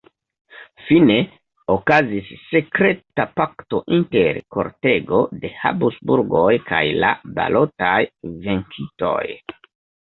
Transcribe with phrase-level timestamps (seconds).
[0.85, 1.17] Fine
[1.73, 7.97] okazis sekreta pakto inter kortego de Habsburgoj kaj la balotaj
[8.51, 9.25] venkintoj.